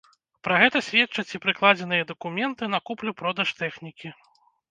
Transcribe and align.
Пра 0.45 0.55
гэта 0.61 0.79
сведчаць 0.85 1.33
і 1.35 1.39
прыкладзеныя 1.43 2.07
дакументы 2.13 2.71
на 2.75 2.79
куплю-продаж 2.91 3.47
тэхнікі. 3.63 4.09